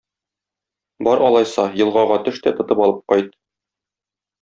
Бар 1.09 1.21
алайса, 1.27 1.67
елгага 1.85 2.21
төш 2.29 2.43
тә, 2.49 2.57
тотып 2.59 2.85
алып 2.87 3.07
кайт. 3.15 3.33